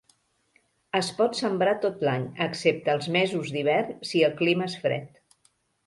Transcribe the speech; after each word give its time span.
Es 0.99 1.11
pot 1.19 1.37
sembrar 1.41 1.75
tot 1.85 2.01
l'any, 2.09 2.25
excepte 2.47 2.95
els 2.97 3.13
mesos 3.19 3.55
d'hivern 3.57 3.97
si 4.13 4.27
el 4.31 4.39
clima 4.45 4.71
és 4.73 4.83
fred. 4.87 5.27